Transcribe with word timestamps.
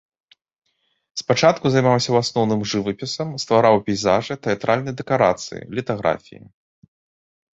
Спачатку 1.21 1.65
займаўся 1.73 2.03
ў 2.11 2.17
асноўным 2.27 2.61
жывапісам, 2.71 3.29
ствараў 3.43 3.75
пейзажы, 3.89 4.33
тэатральныя 4.47 4.97
дэкарацыі, 5.01 5.59
літаграфіі. 5.81 6.41